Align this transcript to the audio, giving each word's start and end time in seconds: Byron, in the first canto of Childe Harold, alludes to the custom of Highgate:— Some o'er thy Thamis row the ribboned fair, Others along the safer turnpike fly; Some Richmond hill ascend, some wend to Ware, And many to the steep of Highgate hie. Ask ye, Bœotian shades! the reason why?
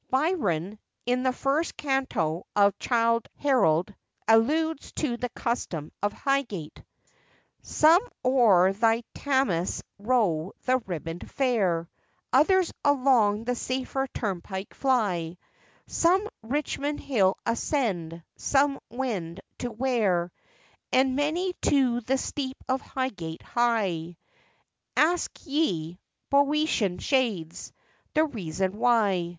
Byron, 0.09 0.79
in 1.05 1.21
the 1.21 1.31
first 1.31 1.77
canto 1.77 2.47
of 2.55 2.79
Childe 2.79 3.29
Harold, 3.37 3.93
alludes 4.27 4.91
to 4.93 5.15
the 5.15 5.29
custom 5.29 5.91
of 6.01 6.11
Highgate:— 6.11 6.81
Some 7.61 8.07
o'er 8.25 8.73
thy 8.73 9.03
Thamis 9.13 9.83
row 9.99 10.53
the 10.65 10.79
ribboned 10.87 11.29
fair, 11.29 11.87
Others 12.33 12.73
along 12.83 13.43
the 13.43 13.53
safer 13.53 14.07
turnpike 14.11 14.73
fly; 14.73 15.37
Some 15.85 16.27
Richmond 16.41 16.99
hill 16.99 17.37
ascend, 17.45 18.23
some 18.37 18.79
wend 18.89 19.39
to 19.59 19.69
Ware, 19.71 20.31
And 20.91 21.15
many 21.15 21.53
to 21.61 22.01
the 22.01 22.17
steep 22.17 22.57
of 22.67 22.81
Highgate 22.81 23.43
hie. 23.43 24.17
Ask 24.97 25.45
ye, 25.45 25.99
Bœotian 26.31 26.99
shades! 26.99 27.71
the 28.15 28.25
reason 28.25 28.77
why? 28.79 29.29